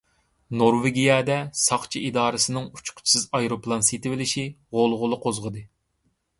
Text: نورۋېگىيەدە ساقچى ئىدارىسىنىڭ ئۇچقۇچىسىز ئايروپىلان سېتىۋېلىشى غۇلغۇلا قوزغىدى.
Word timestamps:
نورۋېگىيەدە 0.61 1.35
ساقچى 1.65 2.01
ئىدارىسىنىڭ 2.07 2.67
ئۇچقۇچىسىز 2.79 3.29
ئايروپىلان 3.41 3.87
سېتىۋېلىشى 3.93 4.49
غۇلغۇلا 4.81 5.25
قوزغىدى. 5.29 5.67